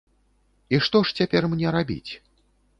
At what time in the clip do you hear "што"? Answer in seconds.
0.87-1.03